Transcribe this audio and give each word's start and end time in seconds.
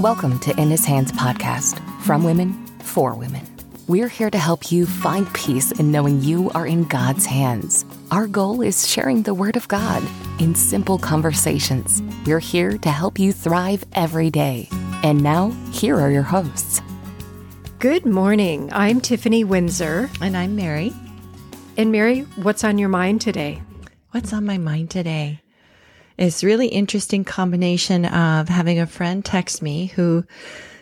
Welcome 0.00 0.38
to 0.38 0.58
In 0.58 0.70
His 0.70 0.86
Hands 0.86 1.12
podcast 1.12 1.78
from 2.00 2.24
women 2.24 2.66
for 2.78 3.14
women. 3.14 3.46
We're 3.86 4.08
here 4.08 4.30
to 4.30 4.38
help 4.38 4.72
you 4.72 4.86
find 4.86 5.30
peace 5.34 5.72
in 5.72 5.92
knowing 5.92 6.22
you 6.22 6.50
are 6.52 6.66
in 6.66 6.84
God's 6.84 7.26
hands. 7.26 7.84
Our 8.10 8.26
goal 8.26 8.62
is 8.62 8.88
sharing 8.88 9.24
the 9.24 9.34
Word 9.34 9.56
of 9.56 9.68
God 9.68 10.02
in 10.38 10.54
simple 10.54 10.96
conversations. 10.96 12.02
We're 12.24 12.38
here 12.38 12.78
to 12.78 12.88
help 12.90 13.18
you 13.18 13.30
thrive 13.30 13.84
every 13.92 14.30
day. 14.30 14.70
And 15.02 15.22
now, 15.22 15.50
here 15.70 16.00
are 16.00 16.10
your 16.10 16.22
hosts. 16.22 16.80
Good 17.78 18.06
morning. 18.06 18.70
I'm 18.72 19.02
Tiffany 19.02 19.44
Windsor. 19.44 20.08
And 20.22 20.34
I'm 20.34 20.56
Mary. 20.56 20.94
And 21.76 21.92
Mary, 21.92 22.20
what's 22.36 22.64
on 22.64 22.78
your 22.78 22.88
mind 22.88 23.20
today? 23.20 23.62
What's 24.12 24.32
on 24.32 24.46
my 24.46 24.56
mind 24.56 24.88
today? 24.88 25.42
It's 26.20 26.44
really 26.44 26.66
interesting 26.66 27.24
combination 27.24 28.04
of 28.04 28.50
having 28.50 28.78
a 28.78 28.86
friend 28.86 29.24
text 29.24 29.62
me 29.62 29.86
who 29.86 30.22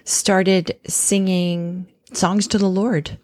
started 0.02 0.76
singing 0.88 1.86
songs 2.12 2.48
to 2.48 2.58
the 2.58 2.68
Lord. 2.68 3.16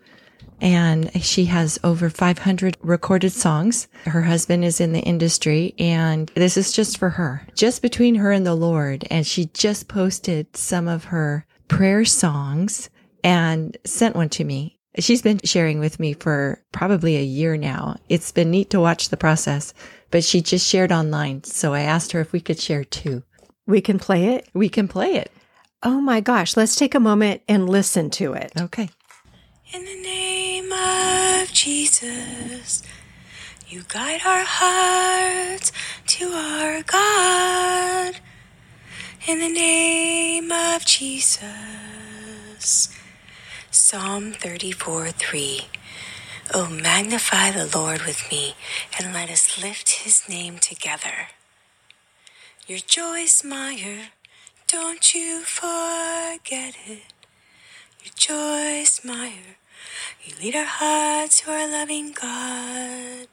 And 0.61 1.11
she 1.25 1.47
has 1.47 1.81
over 1.83 2.09
500 2.09 2.77
recorded 2.83 3.33
songs. 3.33 3.89
Her 4.05 4.23
husband 4.23 4.65
is 4.65 4.81
in 4.81 4.93
the 4.93 5.01
industry 5.01 5.75
and 5.77 6.31
this 6.37 6.57
is 6.57 6.71
just 6.71 6.99
for 6.99 7.11
her, 7.11 7.49
just 7.57 7.83
between 7.83 8.15
her 8.15 8.31
and 8.31 8.47
the 8.47 8.55
Lord. 8.55 9.09
And 9.11 9.27
she 9.27 9.47
just 9.47 9.89
posted 9.89 10.57
some 10.57 10.87
of 10.87 11.07
her 11.07 11.45
prayer 11.67 12.05
songs 12.05 12.91
and 13.25 13.77
sent 13.85 14.15
one 14.15 14.29
to 14.29 14.45
me. 14.45 14.79
She's 15.01 15.23
been 15.23 15.41
sharing 15.43 15.81
with 15.81 15.99
me 15.99 16.13
for 16.13 16.63
probably 16.71 17.17
a 17.17 17.25
year 17.25 17.57
now. 17.57 17.97
It's 18.09 18.31
been 18.31 18.53
neat 18.53 18.71
to 18.71 18.79
watch 18.79 19.09
the 19.09 19.17
process, 19.17 19.75
but 20.15 20.23
she 20.23 20.41
just 20.41 20.65
shared 20.69 20.93
online. 20.93 21.43
So 21.43 21.75
I 21.75 21.81
asked 21.81 22.13
her 22.13 22.21
if 22.21 22.31
we 22.31 22.39
could 22.41 22.61
share 22.61 22.85
too. 22.85 23.25
We 23.67 23.81
can 23.81 23.99
play 23.99 24.37
it? 24.37 24.49
We 24.55 24.69
can 24.69 24.87
play 24.87 25.17
it. 25.17 25.33
Oh 25.83 26.01
my 26.01 26.21
gosh, 26.21 26.57
let's 26.57 26.77
take 26.77 26.95
a 26.95 27.01
moment 27.01 27.43
and 27.49 27.69
listen 27.69 28.11
to 28.11 28.33
it. 28.35 28.53
Okay. 28.57 28.91
In 29.73 29.85
the 29.85 30.03
name 30.03 30.71
of 30.73 31.53
Jesus, 31.53 32.85
you 33.67 33.83
guide 33.89 34.21
our 34.25 34.45
hearts 34.47 35.73
to 36.07 36.27
our 36.27 36.85
God. 36.85 38.21
In 39.27 39.41
the 39.41 39.51
name 39.51 40.53
of 40.53 40.87
Jesus. 40.87 41.43
Psalm 43.73 44.31
34 44.31 45.11
3. 45.11 45.61
Oh, 46.53 46.69
magnify 46.69 47.53
the 47.53 47.71
Lord 47.77 48.03
with 48.03 48.31
me, 48.31 48.55
and 48.99 49.15
let 49.15 49.31
us 49.31 49.61
lift 49.61 50.03
his 50.05 50.29
name 50.29 50.59
together. 50.59 51.29
Your 52.67 52.81
Joyce 52.81 53.43
Meyer, 53.43 54.09
don't 54.69 55.15
you 55.15 55.41
forget 55.41 56.77
it. 56.87 57.03
Your 58.05 58.13
Joyce 58.15 59.03
Meyer, 59.05 59.57
you 60.23 60.35
lead 60.43 60.55
our 60.55 60.67
hearts 60.67 61.41
to 61.41 61.51
our 61.51 61.71
loving 61.71 62.13
God. 62.13 63.29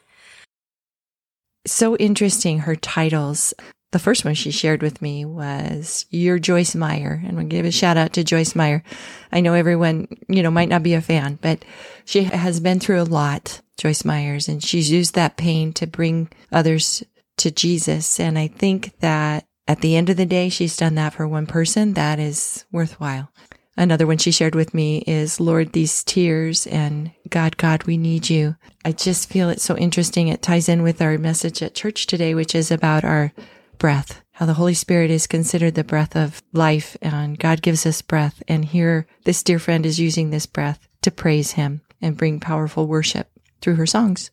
So 1.67 1.97
interesting, 1.97 2.59
her 2.59 2.75
titles. 2.75 3.53
The 3.91 3.99
first 3.99 4.23
one 4.23 4.35
she 4.35 4.51
shared 4.51 4.81
with 4.81 5.01
me 5.01 5.25
was 5.25 6.05
You're 6.09 6.39
Joyce 6.39 6.75
Meyer. 6.75 7.21
And 7.25 7.35
we'll 7.35 7.45
give 7.45 7.65
a 7.65 7.71
shout 7.71 7.97
out 7.97 8.13
to 8.13 8.23
Joyce 8.23 8.55
Meyer. 8.55 8.83
I 9.31 9.41
know 9.41 9.53
everyone, 9.53 10.07
you 10.29 10.41
know, 10.41 10.51
might 10.51 10.69
not 10.69 10.83
be 10.83 10.93
a 10.93 11.01
fan, 11.01 11.39
but 11.41 11.65
she 12.05 12.23
has 12.23 12.61
been 12.61 12.79
through 12.79 13.01
a 13.01 13.03
lot, 13.03 13.61
Joyce 13.77 14.05
Myers, 14.05 14.47
and 14.47 14.63
she's 14.63 14.91
used 14.91 15.13
that 15.15 15.35
pain 15.35 15.73
to 15.73 15.85
bring 15.85 16.29
others 16.53 17.03
to 17.37 17.51
Jesus. 17.51 18.17
And 18.17 18.39
I 18.39 18.47
think 18.47 18.97
that 18.99 19.45
at 19.67 19.81
the 19.81 19.97
end 19.97 20.09
of 20.09 20.17
the 20.17 20.25
day, 20.25 20.47
she's 20.47 20.77
done 20.77 20.95
that 20.95 21.13
for 21.13 21.27
one 21.27 21.45
person. 21.45 21.93
That 21.93 22.17
is 22.17 22.65
worthwhile. 22.71 23.31
Another 23.77 24.07
one 24.07 24.17
she 24.17 24.31
shared 24.31 24.55
with 24.55 24.73
me 24.73 24.99
is 25.07 25.39
Lord, 25.39 25.73
these 25.73 26.03
tears 26.03 26.67
and 26.67 27.11
God, 27.29 27.57
God, 27.57 27.83
we 27.83 27.97
need 27.97 28.29
you. 28.29 28.55
I 28.85 28.91
just 28.91 29.29
feel 29.29 29.49
it's 29.49 29.63
so 29.63 29.77
interesting. 29.77 30.27
It 30.27 30.41
ties 30.41 30.69
in 30.69 30.81
with 30.81 31.01
our 31.01 31.17
message 31.17 31.61
at 31.61 31.75
church 31.75 32.07
today, 32.07 32.35
which 32.35 32.53
is 32.53 32.71
about 32.71 33.03
our 33.03 33.33
breath, 33.81 34.21
how 34.33 34.45
the 34.45 34.53
Holy 34.53 34.75
Spirit 34.75 35.09
is 35.09 35.25
considered 35.25 35.73
the 35.73 35.83
breath 35.83 36.15
of 36.15 36.43
life 36.53 36.95
and 37.01 37.39
God 37.39 37.63
gives 37.63 37.83
us 37.83 38.03
breath. 38.03 38.43
And 38.47 38.63
here 38.63 39.07
this 39.23 39.41
dear 39.41 39.57
friend 39.57 39.87
is 39.87 39.99
using 39.99 40.29
this 40.29 40.45
breath 40.45 40.87
to 41.01 41.09
praise 41.09 41.53
him 41.53 41.81
and 41.99 42.15
bring 42.15 42.39
powerful 42.39 42.85
worship 42.85 43.31
through 43.59 43.75
her 43.75 43.87
songs. 43.87 44.29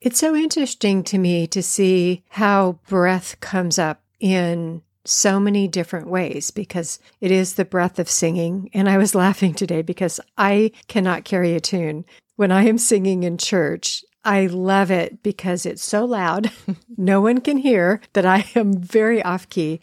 It's 0.00 0.20
so 0.20 0.36
interesting 0.36 1.02
to 1.02 1.18
me 1.18 1.48
to 1.48 1.64
see 1.64 2.22
how 2.28 2.78
breath 2.88 3.40
comes 3.40 3.76
up 3.76 4.02
in 4.20 4.82
so 5.04 5.40
many 5.40 5.66
different 5.66 6.06
ways 6.06 6.52
because 6.52 7.00
it 7.20 7.32
is 7.32 7.54
the 7.54 7.64
breath 7.64 7.98
of 7.98 8.08
singing. 8.08 8.70
And 8.72 8.88
I 8.88 8.98
was 8.98 9.14
laughing 9.16 9.54
today 9.54 9.82
because 9.82 10.20
I 10.38 10.70
cannot 10.86 11.24
carry 11.24 11.56
a 11.56 11.60
tune. 11.60 12.04
When 12.36 12.52
I 12.52 12.66
am 12.66 12.78
singing 12.78 13.24
in 13.24 13.36
church, 13.36 14.04
I 14.26 14.46
love 14.46 14.90
it 14.90 15.22
because 15.22 15.64
it's 15.64 15.84
so 15.84 16.04
loud. 16.04 16.50
no 16.96 17.20
one 17.20 17.40
can 17.40 17.58
hear 17.58 18.00
that 18.12 18.26
I 18.26 18.44
am 18.56 18.76
very 18.76 19.22
off 19.22 19.48
key. 19.48 19.80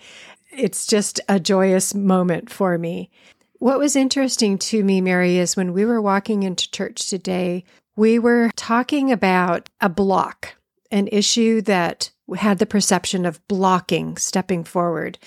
It's 0.51 0.85
just 0.85 1.21
a 1.29 1.39
joyous 1.39 1.95
moment 1.95 2.51
for 2.51 2.77
me. 2.77 3.09
What 3.59 3.79
was 3.79 3.95
interesting 3.95 4.57
to 4.57 4.83
me, 4.83 4.99
Mary, 4.99 5.37
is 5.37 5.55
when 5.55 5.71
we 5.71 5.85
were 5.85 6.01
walking 6.01 6.43
into 6.43 6.69
church 6.69 7.09
today, 7.09 7.63
we 7.95 8.19
were 8.19 8.51
talking 8.57 9.13
about 9.13 9.69
a 9.79 9.87
block, 9.87 10.55
an 10.91 11.07
issue 11.07 11.61
that 11.61 12.11
had 12.35 12.59
the 12.59 12.65
perception 12.65 13.25
of 13.25 13.45
blocking, 13.47 14.17
stepping 14.17 14.65
forward. 14.65 15.17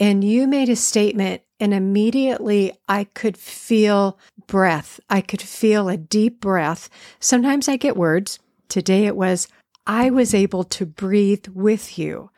And 0.00 0.24
you 0.24 0.48
made 0.48 0.68
a 0.68 0.74
statement, 0.74 1.42
and 1.60 1.72
immediately 1.72 2.72
I 2.88 3.04
could 3.04 3.36
feel 3.36 4.18
breath. 4.48 4.98
I 5.08 5.20
could 5.20 5.42
feel 5.42 5.88
a 5.88 5.96
deep 5.96 6.40
breath. 6.40 6.90
Sometimes 7.20 7.68
I 7.68 7.76
get 7.76 7.96
words. 7.96 8.40
Today 8.74 9.06
it 9.06 9.14
was, 9.14 9.46
I 9.86 10.10
was 10.10 10.34
able 10.34 10.64
to 10.64 10.84
breathe 10.84 11.46
with 11.46 11.96
you. 11.96 12.30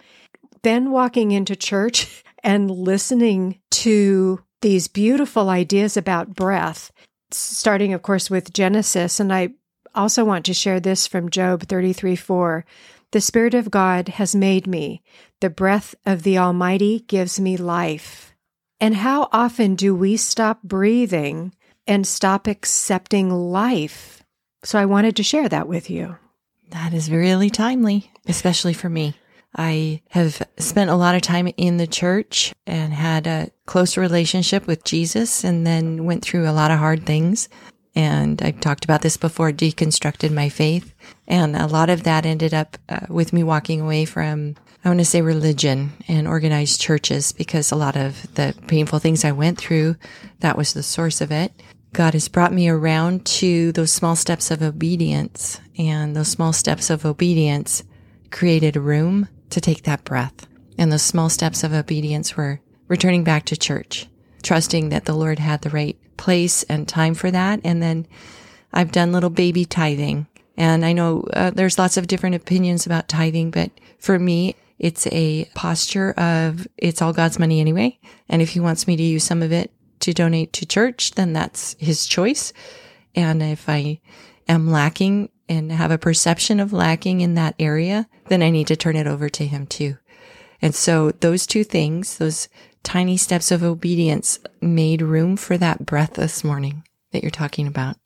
Then 0.63 0.91
walking 0.91 1.33
into 1.33 1.57
church 1.57 2.23
and 2.45 2.71
listening 2.71 3.59
to 3.71 4.45
these 4.61 4.87
beautiful 4.87 5.49
ideas 5.49 5.97
about 5.97 6.35
breath, 6.35 6.93
starting, 7.31 7.95
of 7.95 8.03
course, 8.03 8.29
with 8.29 8.53
Genesis. 8.53 9.19
And 9.19 9.33
I 9.33 9.55
also 9.95 10.27
want 10.27 10.45
to 10.45 10.53
share 10.53 10.79
this 10.79 11.07
from 11.07 11.31
Job 11.31 11.63
33 11.63 12.15
4. 12.15 12.67
The 13.13 13.23
Spirit 13.23 13.55
of 13.55 13.71
God 13.71 14.09
has 14.09 14.37
made 14.37 14.67
me. 14.67 15.01
The 15.41 15.49
breath 15.49 15.95
of 16.05 16.23
the 16.23 16.37
Almighty 16.37 17.07
gives 17.09 17.41
me 17.41 17.57
life. 17.57 18.35
And 18.79 18.97
how 18.97 19.31
often 19.33 19.75
do 19.75 19.95
we 19.95 20.19
stop 20.19 20.63
breathing 20.63 21.55
and 21.87 22.07
stop 22.07 22.47
accepting 22.47 23.31
life? 23.31 24.23
So 24.65 24.79
I 24.79 24.85
wanted 24.85 25.17
to 25.17 25.23
share 25.23 25.49
that 25.49 25.67
with 25.67 25.89
you. 25.89 26.19
That 26.71 26.93
is 26.93 27.11
really 27.11 27.51
timely, 27.51 28.11
especially 28.27 28.75
for 28.75 28.89
me. 28.89 29.15
I 29.55 30.03
have 30.11 30.43
spent 30.59 30.91
a 30.91 30.97
lot 30.97 31.15
of 31.15 31.23
time 31.23 31.49
in 31.57 31.79
the 31.79 31.87
church 31.87 32.55
and 32.67 32.93
had 32.93 33.27
a 33.27 33.51
close 33.65 33.97
relationship 33.97 34.67
with 34.67 34.85
Jesus 34.85 35.45
and 35.45 35.67
then 35.67 36.05
went 36.05 36.23
through 36.23 36.49
a 36.49 36.53
lot 36.53 36.71
of 36.71 36.79
hard 36.79 37.07
things. 37.07 37.49
And 37.95 38.43
I've 38.43 38.61
talked 38.61 38.85
about 38.85 39.01
this 39.01 39.17
before, 39.17 39.53
deconstructed 39.53 40.31
my 40.31 40.51
faith. 40.51 40.95
And 41.27 41.57
a 41.57 41.67
lot 41.67 41.89
of 41.89 42.03
that 42.03 42.27
ended 42.27 42.53
up 42.53 42.77
uh, 42.91 43.07
with 43.09 43.33
me 43.33 43.43
walking 43.43 43.81
away 43.81 44.05
from, 44.05 44.57
I 44.85 44.91
want 44.91 45.01
to 45.01 45.07
say 45.07 45.23
religion 45.23 45.93
and 46.07 46.29
organized 46.29 46.83
churches 46.83 47.33
because 47.33 47.73
a 47.73 47.77
lot 47.77 47.97
of 47.97 48.35
the 48.35 48.55
painful 48.67 48.99
things 48.99 49.25
I 49.25 49.33
went 49.33 49.57
through, 49.57 49.97
that 50.41 50.59
was 50.59 50.75
the 50.75 50.83
source 50.83 51.23
of 51.23 51.33
it. 51.33 51.53
God 51.97 52.13
has 52.13 52.29
brought 52.29 52.53
me 52.53 52.69
around 52.69 53.25
to 53.25 53.73
those 53.73 53.91
small 53.91 54.17
steps 54.17 54.51
of 54.51 54.61
obedience 54.61 55.63
and 55.79 56.15
those 56.15 56.29
small 56.29 56.53
steps 56.53 56.91
of 56.91 57.07
obedience 57.07 57.85
created 58.31 58.77
room 58.77 59.29
to 59.49 59.63
take 59.63 59.85
that 59.85 60.05
breath. 60.05 60.47
And 60.77 60.93
those 60.93 61.01
small 61.01 61.31
steps 61.31 61.65
of 61.65 61.73
obedience 61.73 62.37
were 62.37 62.61
returning 62.87 63.25
back 63.25 63.47
to 63.47 63.57
church, 63.57 64.09
trusting 64.43 64.91
that 64.91 65.07
the 65.07 65.15
Lord 65.15 65.39
had 65.39 65.63
the 65.63 65.71
right 65.71 65.97
place 66.19 66.65
and 66.65 66.87
time 66.87 67.15
for 67.15 67.31
that. 67.31 67.61
And 67.65 67.83
then 67.83 68.07
I've 68.75 68.93
done 68.93 69.13
little 69.13 69.31
baby 69.31 69.65
tithing. 69.65 70.27
And 70.55 70.85
I 70.85 70.93
know 70.93 71.25
uh, 71.33 71.49
there's 71.49 71.79
lots 71.79 71.97
of 71.97 72.09
different 72.09 72.37
opinions 72.37 72.85
about 72.85 73.09
tithing, 73.09 73.53
but 73.53 73.71
for 73.99 74.19
me, 74.19 74.55
it's 74.79 75.07
a 75.07 75.47
posture 75.55 76.11
of 76.19 76.69
it's 76.77 77.01
all 77.01 77.15
God's 77.15 77.39
money 77.39 77.59
anyway. 77.59 77.99
And 78.29 78.43
if 78.43 78.51
he 78.51 78.61
wants 78.61 78.87
me 78.87 78.99
to 78.99 79.03
use 79.03 79.25
some 79.25 79.43
of 79.43 79.51
it 79.51 79.71
to 80.07 80.15
donate 80.15 80.53
to 80.55 80.67
church, 80.67 81.13
then 81.13 81.33
that's 81.33 81.77
his 81.79 82.07
choice. 82.07 82.53
And 83.15 83.43
if 83.43 83.69
I 83.69 84.01
am 84.49 84.71
lacking 84.71 85.31
and 85.49 85.71
have 85.71 85.91
a 85.91 85.99
perception 85.99 86.61
of 86.61 86.73
lacking 86.73 87.21
in 87.21 87.35
that 87.35 87.55
area, 87.59 88.09
then 88.29 88.43
I 88.43 88.51
need 88.51 88.69
to 88.69 88.77
turn 88.77 88.97
it 88.97 89.07
over 89.07 89.29
to 89.29 89.47
him 89.47 89.67
too. 89.67 89.99
And 90.63 90.75
so 90.75 91.11
those 91.11 91.47
two 91.47 91.65
things, 91.65 92.19
those 92.19 92.49
tiny 92.83 93.17
steps 93.17 93.51
of 93.51 93.63
obedience 93.63 94.39
made 94.61 95.03
room 95.03 95.37
for 95.37 95.59
that 95.59 95.85
breath 95.85 96.15
this 96.15 96.43
morning 96.43 96.85
that 97.13 97.23
you're 97.23 97.31
talking 97.31 97.67
about. 97.67 97.97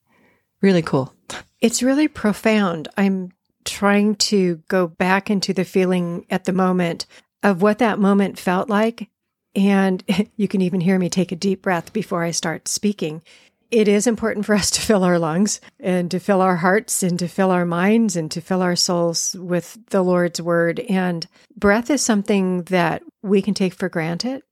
Really 0.60 0.82
cool. 0.82 1.14
It's 1.60 1.82
really 1.82 2.08
profound. 2.08 2.88
I'm 2.96 3.32
trying 3.64 4.16
to 4.16 4.56
go 4.68 4.86
back 4.86 5.30
into 5.30 5.52
the 5.52 5.64
feeling 5.64 6.26
at 6.30 6.44
the 6.44 6.52
moment 6.52 7.06
of 7.42 7.62
what 7.62 7.78
that 7.78 7.98
moment 7.98 8.38
felt 8.38 8.68
like. 8.68 9.10
And 9.54 10.02
you 10.36 10.48
can 10.48 10.60
even 10.60 10.80
hear 10.80 10.98
me 10.98 11.08
take 11.08 11.32
a 11.32 11.36
deep 11.36 11.62
breath 11.62 11.92
before 11.92 12.22
I 12.22 12.30
start 12.30 12.68
speaking. 12.68 13.22
It 13.70 13.86
is 13.86 14.08
important 14.08 14.46
for 14.46 14.54
us 14.54 14.70
to 14.72 14.80
fill 14.80 15.04
our 15.04 15.18
lungs 15.18 15.60
and 15.78 16.10
to 16.10 16.18
fill 16.18 16.40
our 16.40 16.56
hearts 16.56 17.02
and 17.02 17.18
to 17.20 17.28
fill 17.28 17.52
our 17.52 17.64
minds 17.64 18.16
and 18.16 18.30
to 18.32 18.40
fill 18.40 18.62
our 18.62 18.74
souls 18.74 19.36
with 19.38 19.78
the 19.90 20.02
Lord's 20.02 20.42
word. 20.42 20.80
And 20.80 21.26
breath 21.56 21.88
is 21.88 22.02
something 22.02 22.62
that 22.64 23.02
we 23.22 23.40
can 23.42 23.54
take 23.54 23.74
for 23.74 23.88
granted. 23.88 24.42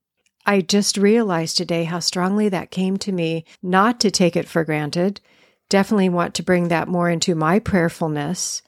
I 0.45 0.61
just 0.61 0.97
realized 0.97 1.57
today 1.57 1.83
how 1.83 1.99
strongly 1.99 2.47
that 2.49 2.71
came 2.71 2.97
to 2.97 3.11
me 3.11 3.43
not 3.61 3.99
to 3.99 4.09
take 4.09 4.37
it 4.37 4.47
for 4.47 4.63
granted. 4.63 5.19
Definitely 5.67 6.09
want 6.09 6.33
to 6.35 6.43
bring 6.43 6.69
that 6.69 6.87
more 6.87 7.09
into 7.09 7.35
my 7.35 7.59
prayerfulness. 7.59 8.61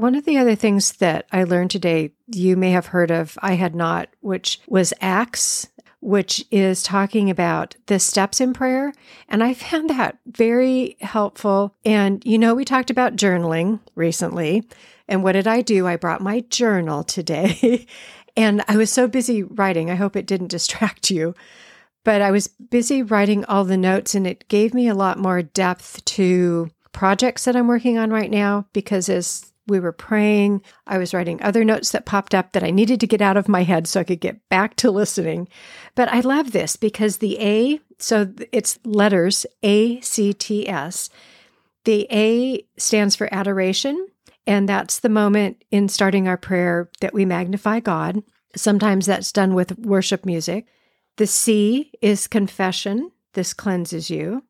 One 0.00 0.14
of 0.14 0.24
the 0.24 0.38
other 0.38 0.54
things 0.54 0.92
that 0.92 1.26
I 1.30 1.44
learned 1.44 1.70
today, 1.70 2.12
you 2.26 2.56
may 2.56 2.70
have 2.70 2.86
heard 2.86 3.10
of, 3.10 3.38
I 3.42 3.52
had 3.52 3.74
not, 3.74 4.08
which 4.20 4.58
was 4.66 4.94
Acts, 5.02 5.68
which 6.00 6.42
is 6.50 6.82
talking 6.82 7.28
about 7.28 7.76
the 7.84 7.98
steps 7.98 8.40
in 8.40 8.54
prayer. 8.54 8.94
And 9.28 9.44
I 9.44 9.52
found 9.68 9.90
that 9.90 10.16
very 10.24 10.96
helpful. 11.02 11.74
And, 11.84 12.24
you 12.24 12.38
know, 12.38 12.54
we 12.54 12.64
talked 12.64 12.88
about 12.88 13.16
journaling 13.16 13.80
recently. 13.94 14.66
And 15.06 15.22
what 15.22 15.32
did 15.32 15.46
I 15.46 15.60
do? 15.60 15.86
I 15.86 15.96
brought 15.96 16.22
my 16.22 16.40
journal 16.48 17.04
today. 17.04 17.86
and 18.38 18.64
I 18.68 18.78
was 18.78 18.90
so 18.90 19.06
busy 19.06 19.42
writing. 19.42 19.90
I 19.90 19.96
hope 19.96 20.16
it 20.16 20.26
didn't 20.26 20.46
distract 20.56 21.10
you. 21.10 21.34
But 22.04 22.22
I 22.22 22.30
was 22.30 22.48
busy 22.48 23.02
writing 23.02 23.44
all 23.44 23.64
the 23.66 23.76
notes, 23.76 24.14
and 24.14 24.26
it 24.26 24.48
gave 24.48 24.72
me 24.72 24.88
a 24.88 24.94
lot 24.94 25.18
more 25.18 25.42
depth 25.42 26.02
to 26.06 26.70
projects 26.92 27.44
that 27.44 27.54
I'm 27.54 27.68
working 27.68 27.98
on 27.98 28.10
right 28.10 28.30
now 28.30 28.66
because 28.72 29.10
as 29.10 29.49
we 29.70 29.80
were 29.80 29.92
praying. 29.92 30.62
I 30.86 30.98
was 30.98 31.14
writing 31.14 31.40
other 31.42 31.64
notes 31.64 31.92
that 31.92 32.04
popped 32.04 32.34
up 32.34 32.52
that 32.52 32.62
I 32.62 32.70
needed 32.70 33.00
to 33.00 33.06
get 33.06 33.22
out 33.22 33.38
of 33.38 33.48
my 33.48 33.62
head 33.62 33.86
so 33.86 34.00
I 34.00 34.04
could 34.04 34.20
get 34.20 34.46
back 34.50 34.76
to 34.76 34.90
listening. 34.90 35.48
But 35.94 36.12
I 36.12 36.20
love 36.20 36.52
this 36.52 36.76
because 36.76 37.18
the 37.18 37.40
A, 37.40 37.80
so 37.98 38.32
it's 38.52 38.78
letters 38.84 39.46
A 39.62 40.00
C 40.02 40.34
T 40.34 40.68
S. 40.68 41.08
The 41.84 42.06
A 42.10 42.66
stands 42.76 43.16
for 43.16 43.32
adoration. 43.32 44.06
And 44.46 44.68
that's 44.68 44.98
the 44.98 45.08
moment 45.08 45.62
in 45.70 45.88
starting 45.88 46.26
our 46.26 46.36
prayer 46.36 46.90
that 47.00 47.14
we 47.14 47.24
magnify 47.24 47.80
God. 47.80 48.22
Sometimes 48.56 49.06
that's 49.06 49.32
done 49.32 49.54
with 49.54 49.78
worship 49.78 50.26
music. 50.26 50.66
The 51.18 51.26
C 51.26 51.92
is 52.02 52.26
confession. 52.26 53.12
This 53.34 53.52
cleanses 53.52 54.10
you. 54.10 54.42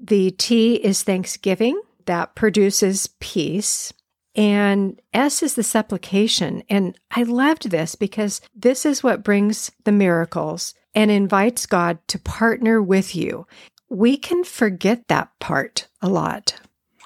The 0.00 0.30
T 0.30 0.76
is 0.76 1.02
thanksgiving. 1.02 1.80
That 2.06 2.34
produces 2.34 3.08
peace. 3.20 3.92
And 4.36 5.00
S 5.12 5.42
is 5.42 5.54
the 5.54 5.62
supplication. 5.62 6.62
And 6.68 6.98
I 7.10 7.22
loved 7.22 7.70
this 7.70 7.94
because 7.94 8.40
this 8.54 8.84
is 8.84 9.02
what 9.02 9.22
brings 9.22 9.70
the 9.84 9.92
miracles 9.92 10.74
and 10.94 11.10
invites 11.10 11.66
God 11.66 11.98
to 12.08 12.18
partner 12.18 12.82
with 12.82 13.14
you. 13.14 13.46
We 13.88 14.16
can 14.16 14.44
forget 14.44 15.06
that 15.08 15.30
part 15.38 15.88
a 16.02 16.08
lot. 16.08 16.56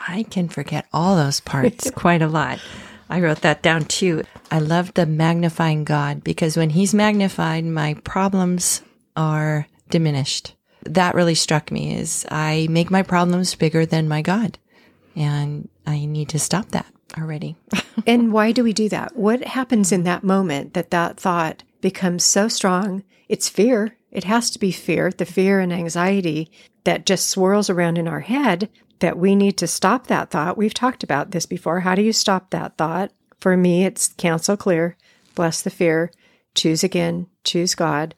I 0.06 0.22
can 0.24 0.48
forget 0.48 0.86
all 0.92 1.16
those 1.16 1.40
parts 1.40 1.90
quite 1.94 2.22
a 2.22 2.28
lot. 2.28 2.60
I 3.10 3.20
wrote 3.20 3.40
that 3.40 3.62
down 3.62 3.84
too. 3.86 4.24
I 4.50 4.58
love 4.58 4.94
the 4.94 5.06
magnifying 5.06 5.84
God 5.84 6.22
because 6.22 6.56
when 6.56 6.70
He's 6.70 6.94
magnified, 6.94 7.64
my 7.64 7.94
problems 8.04 8.82
are 9.16 9.66
diminished. 9.90 10.54
That 10.84 11.14
really 11.14 11.34
struck 11.34 11.70
me 11.70 11.96
is 11.96 12.24
I 12.30 12.68
make 12.70 12.90
my 12.90 13.02
problems 13.02 13.54
bigger 13.54 13.84
than 13.84 14.08
my 14.08 14.22
God. 14.22 14.58
And 15.16 15.68
I 15.86 16.04
need 16.04 16.28
to 16.30 16.38
stop 16.38 16.68
that 16.68 16.86
already. 17.16 17.56
and 18.06 18.32
why 18.32 18.52
do 18.52 18.62
we 18.62 18.72
do 18.72 18.88
that? 18.88 19.16
What 19.16 19.44
happens 19.44 19.92
in 19.92 20.04
that 20.04 20.24
moment 20.24 20.74
that 20.74 20.90
that 20.90 21.18
thought 21.18 21.62
becomes 21.80 22.24
so 22.24 22.48
strong? 22.48 23.04
It's 23.28 23.48
fear. 23.48 23.96
It 24.10 24.24
has 24.24 24.50
to 24.50 24.58
be 24.58 24.72
fear, 24.72 25.10
the 25.10 25.24
fear 25.24 25.60
and 25.60 25.72
anxiety 25.72 26.50
that 26.84 27.06
just 27.06 27.28
swirls 27.28 27.68
around 27.68 27.98
in 27.98 28.08
our 28.08 28.20
head 28.20 28.68
that 29.00 29.18
we 29.18 29.36
need 29.36 29.56
to 29.58 29.66
stop 29.66 30.06
that 30.06 30.30
thought. 30.30 30.58
We've 30.58 30.74
talked 30.74 31.02
about 31.02 31.30
this 31.30 31.46
before. 31.46 31.80
How 31.80 31.94
do 31.94 32.02
you 32.02 32.12
stop 32.12 32.50
that 32.50 32.76
thought? 32.76 33.12
For 33.40 33.56
me, 33.56 33.84
it's 33.84 34.08
cancel 34.14 34.56
clear, 34.56 34.96
bless 35.34 35.62
the 35.62 35.70
fear, 35.70 36.10
choose 36.54 36.82
again, 36.82 37.28
choose 37.44 37.74
God. 37.74 38.14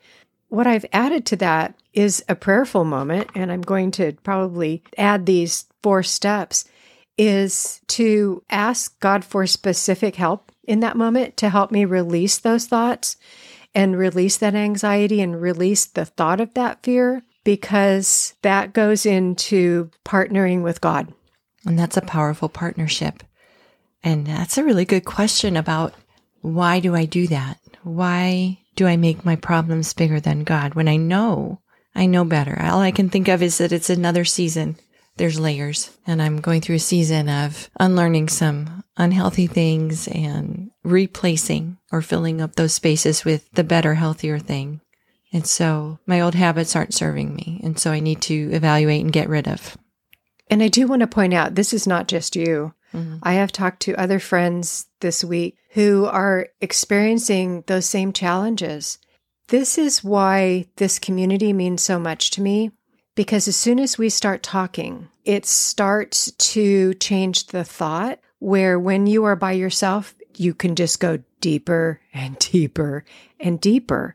What 0.49 0.67
I've 0.67 0.87
added 0.93 1.27
to 1.27 1.37
that 1.37 1.75
is 1.93 2.25
a 2.29 2.35
prayerful 2.35 2.85
moment, 2.85 3.31
and 3.35 3.53
I'm 3.53 3.61
going 3.61 3.91
to 3.93 4.13
probably 4.23 4.83
add 4.97 5.27
these 5.27 5.67
four 5.83 6.03
steps 6.03 6.65
is 7.19 7.81
to 7.89 8.43
ask 8.51 8.99
God 9.01 9.25
for 9.25 9.47
specific 9.47 10.17
help 10.17 10.53
in 10.65 10.81
that 10.81 10.97
moment 10.97 11.37
to 11.39 11.49
help 11.49 11.71
me 11.71 11.85
release 11.85 12.39
those 12.39 12.67
thoughts 12.67 13.17
and 13.75 13.99
release 13.99 14.37
that 14.39 14.55
anxiety 14.55 15.21
and 15.21 15.41
release 15.41 15.85
the 15.87 16.05
thought 16.05 16.41
of 16.41 16.55
that 16.55 16.83
fear 16.83 17.23
because 17.45 18.35
that 18.43 18.73
goes 18.73 19.07
into 19.07 19.91
partnering 20.05 20.63
with 20.63 20.81
God. 20.81 21.13
And 21.67 21.79
that's 21.79 21.97
a 21.97 22.03
powerful 22.03 22.49
partnership. 22.49 23.23
And 24.03 24.27
that's 24.27 24.59
a 24.59 24.65
really 24.65 24.85
good 24.85 25.05
question 25.05 25.57
about 25.57 25.95
why 26.41 26.81
do 26.81 26.95
I 26.95 27.05
do 27.05 27.27
that? 27.27 27.59
Why 27.83 28.59
do 28.77 28.87
I 28.87 28.97
make 28.97 29.25
my 29.25 29.37
problems 29.37 29.93
bigger 29.93 30.21
than 30.21 30.45
God 30.45 30.75
when 30.75 30.89
I 30.89 30.97
know, 30.97 31.61
I 31.95 32.07
know 32.07 32.25
better? 32.25 32.59
All 32.61 32.81
I 32.81 32.93
can 32.93 33.11
think 33.11 33.29
of 33.29 33.43
is 33.43 33.59
that 33.59 33.73
it's 33.73 33.91
another 33.91 34.25
season 34.25 34.77
there's 35.17 35.41
layers. 35.41 35.91
And 36.07 36.23
I'm 36.23 36.41
going 36.41 36.61
through 36.61 36.77
a 36.77 36.81
season 36.81 37.29
of 37.29 37.71
unlearning 37.79 38.29
some 38.29 38.85
unhealthy 38.97 39.47
things 39.47 40.09
and 40.09 40.71
replacing 40.83 41.79
or 41.93 42.03
filling 42.03 42.41
up 42.41 42.57
those 42.57 42.75
spaces 42.75 43.25
with 43.25 43.51
the 43.53 43.65
better, 43.65 43.95
healthier 43.95 44.39
thing. 44.39 44.81
And 45.33 45.47
so 45.47 45.99
my 46.07 46.21
old 46.21 46.35
habits 46.35 46.75
aren't 46.75 46.95
serving 46.95 47.35
me. 47.35 47.61
And 47.63 47.79
so 47.79 47.93
I 47.93 48.01
need 48.01 48.21
to 48.23 48.51
evaluate 48.53 49.03
and 49.03 49.13
get 49.13 49.29
rid 49.29 49.47
of. 49.47 49.77
And 50.49 50.63
I 50.63 50.69
do 50.69 50.89
want 50.89 51.01
to 51.01 51.07
point 51.07 51.33
out 51.33 51.55
this 51.55 51.73
is 51.73 51.87
not 51.87 52.09
just 52.09 52.35
you. 52.35 52.75
Mm-hmm. 52.93 53.19
I 53.23 53.35
have 53.35 53.53
talked 53.53 53.81
to 53.83 53.95
other 53.95 54.19
friends 54.19 54.87
this 55.01 55.23
week 55.23 55.57
who 55.71 56.07
are 56.07 56.49
experiencing 56.61 57.63
those 57.69 57.87
same 57.87 58.13
challenges. 58.13 58.99
This 59.49 59.79
is 59.79 60.03
why 60.03 60.67
this 60.77 60.99
community 60.99 61.53
means 61.53 61.83
so 61.83 61.99
much 61.99 62.31
to 62.33 62.41
me 62.41 62.73
because 63.15 63.49
as 63.49 63.57
soon 63.57 63.79
as 63.79 63.99
we 63.99 64.09
start 64.09 64.43
talking, 64.43 65.09
it 65.25 65.47
starts 65.47 66.31
to 66.33 66.95
change 66.95 67.49
the 67.49 67.65
thought 67.65 68.21
where 68.39 68.79
when 68.79 69.07
you 69.07 69.25
are 69.25 69.37
by 69.37 69.53
yourself, 69.53 70.15
you 70.37 70.55
can 70.55 70.75
just 70.75 71.01
go 71.01 71.19
deeper 71.41 72.01
and 72.13 72.39
deeper 72.53 73.05
and 73.39 73.61
deeper. 73.61 74.15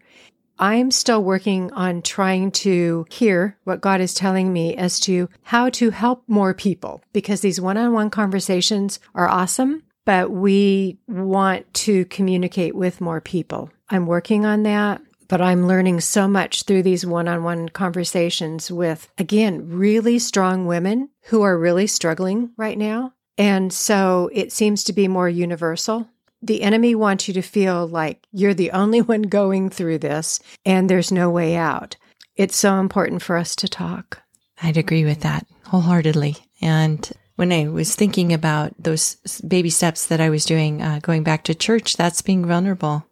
I'm 0.58 0.90
still 0.90 1.22
working 1.22 1.72
on 1.74 2.02
trying 2.02 2.52
to 2.52 3.06
hear 3.10 3.58
what 3.66 3.82
God 3.82 4.00
is 4.00 4.14
telling 4.14 4.54
me 4.54 4.76
as 4.76 5.00
to 5.02 5.30
how 5.44 5.70
to 5.72 5.90
help 5.90 6.24
more 6.28 6.54
people 6.54 7.04
because 7.12 7.42
these 7.42 7.60
one 7.60 7.78
on 7.78 7.92
one 7.92 8.10
conversations 8.10 9.00
are 9.14 9.28
awesome, 9.28 9.84
but 10.06 10.32
we 10.32 10.98
want 11.08 11.72
to 11.74 12.06
communicate 12.06 12.74
with 12.74 13.02
more 13.02 13.20
people. 13.20 13.70
I'm 13.90 14.08
working 14.08 14.46
on 14.46 14.64
that 14.64 15.02
but 15.27 15.41
I'm 15.41 15.67
learning 15.67 16.01
so 16.01 16.27
much 16.27 16.63
through 16.63 16.84
these 16.84 17.05
one 17.05 17.27
on 17.27 17.44
one 17.44 17.70
conversations 17.70 18.72
with, 18.72 19.12
again, 19.17 19.70
really 19.70 20.20
strong 20.20 20.65
women 20.65 21.10
who 21.25 21.41
are 21.41 21.58
really 21.58 21.88
struggling 21.88 22.51
right 22.58 22.77
now. 22.77 23.13
And 23.38 23.74
so 23.74 24.29
it 24.34 24.51
seems 24.51 24.84
to 24.86 24.94
be 24.94 25.08
more 25.08 25.29
universal. 25.29 26.08
The 26.41 26.62
enemy 26.62 26.96
wants 26.96 27.27
you 27.27 27.34
to 27.34 27.41
feel 27.41 27.88
like 27.88 28.25
you're 28.32 28.53
the 28.53 28.72
only 28.72 29.01
one 29.01 29.24
going 29.24 29.70
through 29.70 30.00
this 30.00 30.39
and 30.65 30.89
there's 30.89 31.12
no 31.12 31.29
way 31.29 31.55
out. 31.55 31.96
It's 32.36 32.55
so 32.55 32.79
important 32.79 33.22
for 33.22 33.38
us 33.38 33.55
to 33.58 33.67
talk. 33.67 34.22
I'd 34.62 34.77
agree 34.77 35.05
with 35.05 35.22
that 35.22 35.46
wholeheartedly. 35.65 36.38
And 36.62 37.12
when 37.36 37.51
I 37.51 37.67
was 37.67 37.96
thinking 37.96 38.32
about 38.32 38.74
those 38.79 39.15
baby 39.48 39.70
steps 39.70 40.08
that 40.08 40.22
I 40.22 40.29
was 40.29 40.46
doing, 40.46 40.82
uh, 40.82 41.00
going 41.01 41.24
back 41.24 41.44
to 41.46 41.55
church, 41.55 41.98
that's 41.98 42.22
being 42.22 42.46
vulnerable 42.46 43.05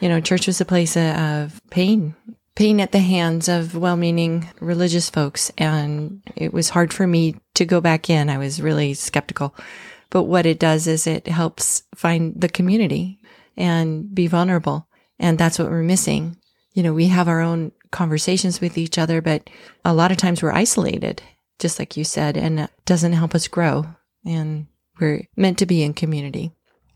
you 0.00 0.08
know, 0.08 0.20
church 0.20 0.46
was 0.46 0.60
a 0.60 0.64
place 0.64 0.96
uh, 0.96 1.44
of 1.44 1.60
pain, 1.70 2.14
pain 2.54 2.80
at 2.80 2.92
the 2.92 2.98
hands 2.98 3.48
of 3.48 3.74
well 3.74 3.96
meaning 3.96 4.48
religious 4.60 5.08
folks. 5.10 5.52
And 5.56 6.22
it 6.36 6.52
was 6.52 6.70
hard 6.70 6.92
for 6.92 7.06
me 7.06 7.36
to 7.54 7.64
go 7.64 7.80
back 7.80 8.10
in. 8.10 8.28
I 8.28 8.38
was 8.38 8.62
really 8.62 8.94
skeptical. 8.94 9.54
But 10.10 10.24
what 10.24 10.46
it 10.46 10.58
does 10.58 10.86
is 10.86 11.06
it 11.06 11.28
helps 11.28 11.84
find 11.94 12.34
the 12.40 12.48
community 12.48 13.20
and 13.56 14.12
be 14.12 14.26
vulnerable. 14.26 14.88
And 15.18 15.38
that's 15.38 15.58
what 15.58 15.70
we're 15.70 15.82
missing. 15.82 16.36
You 16.72 16.82
know, 16.82 16.92
we 16.92 17.08
have 17.08 17.28
our 17.28 17.40
own 17.40 17.72
conversations 17.90 18.60
with 18.60 18.78
each 18.78 18.98
other, 18.98 19.20
but 19.20 19.50
a 19.84 19.94
lot 19.94 20.10
of 20.10 20.16
times 20.16 20.42
we're 20.42 20.52
isolated, 20.52 21.22
just 21.58 21.78
like 21.78 21.96
you 21.96 22.04
said, 22.04 22.36
and 22.36 22.60
it 22.60 22.70
doesn't 22.86 23.12
help 23.12 23.34
us 23.34 23.48
grow. 23.48 23.86
And 24.24 24.66
we're 24.98 25.22
meant 25.36 25.58
to 25.58 25.66
be 25.66 25.82
in 25.82 25.94
community. 25.94 26.52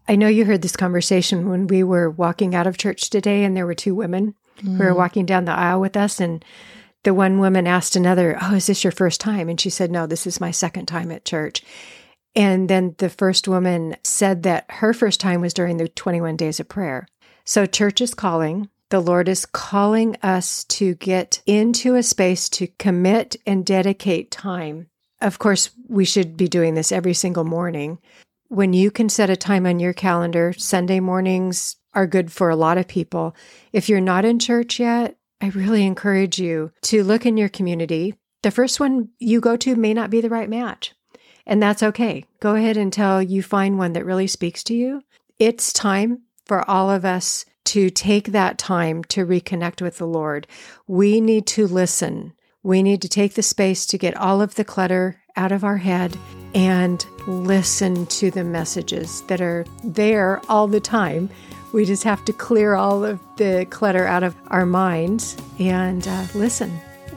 I 0.08 0.16
know 0.16 0.28
you 0.28 0.44
heard 0.44 0.62
this 0.62 0.76
conversation 0.76 1.48
when 1.48 1.66
we 1.66 1.82
were 1.82 2.10
walking 2.10 2.54
out 2.54 2.66
of 2.66 2.76
church 2.76 3.10
today, 3.10 3.44
and 3.44 3.56
there 3.56 3.66
were 3.66 3.74
two 3.74 3.94
women 3.94 4.34
mm. 4.58 4.76
who 4.76 4.84
were 4.84 4.94
walking 4.94 5.26
down 5.26 5.44
the 5.44 5.52
aisle 5.52 5.80
with 5.80 5.96
us. 5.96 6.20
And 6.20 6.44
the 7.04 7.14
one 7.14 7.38
woman 7.38 7.66
asked 7.66 7.96
another, 7.96 8.38
Oh, 8.42 8.54
is 8.54 8.66
this 8.66 8.84
your 8.84 8.92
first 8.92 9.20
time? 9.20 9.48
And 9.48 9.60
she 9.60 9.70
said, 9.70 9.90
No, 9.90 10.06
this 10.06 10.26
is 10.26 10.40
my 10.40 10.50
second 10.50 10.86
time 10.86 11.10
at 11.10 11.24
church. 11.24 11.62
And 12.36 12.68
then 12.68 12.94
the 12.98 13.08
first 13.08 13.46
woman 13.46 13.96
said 14.02 14.42
that 14.42 14.66
her 14.68 14.92
first 14.92 15.20
time 15.20 15.40
was 15.40 15.54
during 15.54 15.76
the 15.76 15.88
21 15.88 16.36
days 16.36 16.58
of 16.58 16.68
prayer. 16.68 17.06
So 17.44 17.66
church 17.66 18.00
is 18.00 18.14
calling. 18.14 18.68
The 18.90 19.00
Lord 19.00 19.28
is 19.28 19.46
calling 19.46 20.16
us 20.22 20.64
to 20.64 20.94
get 20.94 21.42
into 21.46 21.94
a 21.94 22.02
space 22.02 22.48
to 22.50 22.66
commit 22.78 23.36
and 23.46 23.64
dedicate 23.64 24.30
time. 24.30 24.88
Of 25.20 25.38
course, 25.38 25.70
we 25.88 26.04
should 26.04 26.36
be 26.36 26.48
doing 26.48 26.74
this 26.74 26.92
every 26.92 27.14
single 27.14 27.44
morning. 27.44 27.98
When 28.54 28.72
you 28.72 28.92
can 28.92 29.08
set 29.08 29.30
a 29.30 29.36
time 29.36 29.66
on 29.66 29.80
your 29.80 29.92
calendar, 29.92 30.52
Sunday 30.56 31.00
mornings 31.00 31.74
are 31.92 32.06
good 32.06 32.30
for 32.30 32.50
a 32.50 32.54
lot 32.54 32.78
of 32.78 32.86
people. 32.86 33.34
If 33.72 33.88
you're 33.88 34.00
not 34.00 34.24
in 34.24 34.38
church 34.38 34.78
yet, 34.78 35.16
I 35.40 35.48
really 35.48 35.84
encourage 35.84 36.38
you 36.38 36.70
to 36.82 37.02
look 37.02 37.26
in 37.26 37.36
your 37.36 37.48
community. 37.48 38.14
The 38.44 38.52
first 38.52 38.78
one 38.78 39.08
you 39.18 39.40
go 39.40 39.56
to 39.56 39.74
may 39.74 39.92
not 39.92 40.08
be 40.08 40.20
the 40.20 40.28
right 40.28 40.48
match, 40.48 40.94
and 41.44 41.60
that's 41.60 41.82
okay. 41.82 42.26
Go 42.38 42.54
ahead 42.54 42.76
until 42.76 43.20
you 43.20 43.42
find 43.42 43.76
one 43.76 43.92
that 43.94 44.06
really 44.06 44.28
speaks 44.28 44.62
to 44.64 44.74
you. 44.74 45.02
It's 45.40 45.72
time 45.72 46.22
for 46.46 46.70
all 46.70 46.92
of 46.92 47.04
us 47.04 47.44
to 47.64 47.90
take 47.90 48.28
that 48.28 48.56
time 48.56 49.02
to 49.06 49.26
reconnect 49.26 49.82
with 49.82 49.98
the 49.98 50.06
Lord. 50.06 50.46
We 50.86 51.20
need 51.20 51.48
to 51.48 51.66
listen. 51.66 52.34
We 52.62 52.84
need 52.84 53.02
to 53.02 53.08
take 53.08 53.34
the 53.34 53.42
space 53.42 53.84
to 53.86 53.98
get 53.98 54.16
all 54.16 54.40
of 54.40 54.54
the 54.54 54.64
clutter 54.64 55.22
out 55.34 55.50
of 55.50 55.64
our 55.64 55.78
head 55.78 56.16
and 56.54 57.04
listen 57.26 58.06
to 58.06 58.30
the 58.30 58.44
messages 58.44 59.22
that 59.22 59.40
are 59.40 59.66
there 59.82 60.40
all 60.48 60.68
the 60.68 60.80
time. 60.80 61.28
We 61.72 61.84
just 61.84 62.04
have 62.04 62.24
to 62.26 62.32
clear 62.32 62.74
all 62.74 63.04
of 63.04 63.18
the 63.36 63.66
clutter 63.70 64.06
out 64.06 64.22
of 64.22 64.36
our 64.48 64.64
minds 64.64 65.36
and 65.58 66.06
uh, 66.06 66.26
listen. 66.34 66.70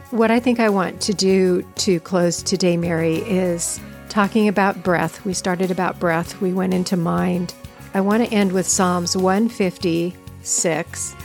What 0.10 0.32
I 0.32 0.39
think 0.39 0.60
I 0.60 0.70
want 0.70 1.01
to 1.01 1.13
do 1.13 1.63
to 1.75 2.00
close 2.00 2.41
today, 2.41 2.77
Mary, 2.77 3.17
is 3.17 3.79
talking 4.10 4.48
about 4.48 4.84
breath. 4.84 5.24
We 5.25 5.34
started 5.34 5.70
about 5.70 6.00
breath, 6.00 6.41
we 6.41 6.53
went 6.53 6.74
into 6.74 6.98
mind. 6.98 7.53
I 7.94 8.01
want 8.01 8.25
to 8.25 8.34
end 8.34 8.51
with 8.51 8.67
Psalms 8.67 9.15
156. 9.15 11.15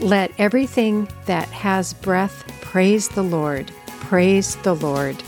Let 0.00 0.32
everything 0.38 1.08
that 1.26 1.48
has 1.48 1.94
breath 1.94 2.44
praise 2.60 3.08
the 3.08 3.22
Lord. 3.22 3.72
Praise 3.86 4.56
the 4.56 4.74
Lord. 4.74 5.22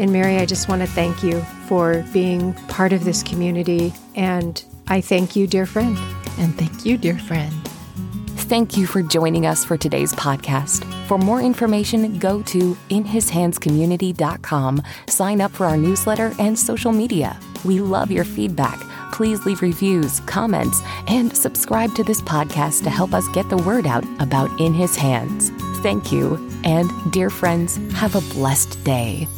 And 0.00 0.12
Mary, 0.14 0.38
I 0.38 0.46
just 0.46 0.66
want 0.68 0.80
to 0.80 0.88
thank 0.88 1.22
you 1.22 1.42
for 1.68 2.02
being 2.10 2.54
part 2.68 2.94
of 2.94 3.04
this 3.04 3.22
community. 3.22 3.92
And 4.14 4.64
I 4.88 5.02
thank 5.02 5.36
you, 5.36 5.46
dear 5.46 5.66
friend. 5.66 5.96
And 6.38 6.56
thank 6.56 6.86
you, 6.86 6.96
dear 6.96 7.18
friend. 7.18 7.52
Thank 8.50 8.76
you 8.78 8.86
for 8.86 9.02
joining 9.02 9.44
us 9.46 9.62
for 9.64 9.76
today's 9.76 10.14
podcast. 10.14 10.84
For 11.06 11.18
more 11.18 11.40
information, 11.40 12.18
go 12.18 12.42
to 12.44 12.74
inhishandscommunity.com, 12.88 14.82
sign 15.06 15.40
up 15.40 15.52
for 15.52 15.66
our 15.66 15.76
newsletter 15.76 16.32
and 16.38 16.58
social 16.58 16.92
media. 16.92 17.38
We 17.64 17.80
love 17.80 18.10
your 18.10 18.24
feedback. 18.24 18.80
Please 19.12 19.44
leave 19.44 19.60
reviews, 19.60 20.20
comments, 20.20 20.80
and 21.08 21.36
subscribe 21.36 21.94
to 21.94 22.02
this 22.02 22.22
podcast 22.22 22.82
to 22.84 22.90
help 22.90 23.12
us 23.12 23.28
get 23.28 23.50
the 23.50 23.58
word 23.58 23.86
out 23.86 24.04
about 24.18 24.50
In 24.60 24.72
His 24.72 24.96
Hands. 24.96 25.50
Thank 25.82 26.10
you, 26.10 26.50
and 26.64 26.90
dear 27.12 27.28
friends, 27.28 27.76
have 27.92 28.14
a 28.16 28.20
blessed 28.32 28.82
day. 28.82 29.28